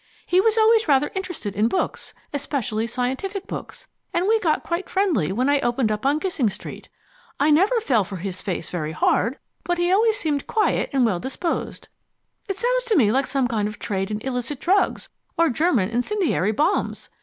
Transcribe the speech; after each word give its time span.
He 0.25 0.41
was 0.41 0.57
always 0.57 0.87
rather 0.87 1.11
interested 1.13 1.55
in 1.55 1.67
books, 1.67 2.15
especially 2.33 2.87
scientific 2.87 3.45
books, 3.45 3.87
and 4.15 4.27
we 4.27 4.39
got 4.39 4.63
quite 4.63 4.89
friendly 4.89 5.31
when 5.31 5.47
I 5.47 5.59
opened 5.59 5.91
up 5.91 6.07
on 6.07 6.17
Gissing 6.19 6.49
Street. 6.49 6.89
I 7.39 7.51
never 7.51 7.79
fell 7.79 8.03
for 8.03 8.15
his 8.15 8.41
face 8.41 8.71
very 8.71 8.93
hard, 8.93 9.37
but 9.63 9.77
he 9.77 9.91
always 9.91 10.17
seemed 10.17 10.47
quiet 10.47 10.89
and 10.91 11.05
well 11.05 11.19
disposed. 11.19 11.87
It 12.47 12.57
sounds 12.57 12.85
to 12.85 12.95
me 12.95 13.11
like 13.11 13.27
some 13.27 13.47
kind 13.47 13.67
of 13.67 13.77
trade 13.77 14.09
in 14.09 14.19
illicit 14.21 14.59
drugs, 14.59 15.07
or 15.37 15.49
German 15.51 15.89
incendiary 15.91 16.51
bombs. 16.51 17.11